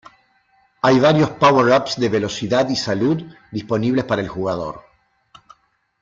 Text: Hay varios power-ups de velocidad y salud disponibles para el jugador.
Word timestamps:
Hay 0.81 0.99
varios 0.99 1.29
power-ups 1.29 1.97
de 1.99 2.09
velocidad 2.09 2.67
y 2.69 2.75
salud 2.75 3.21
disponibles 3.51 4.03
para 4.05 4.23
el 4.23 4.29
jugador. 4.29 4.81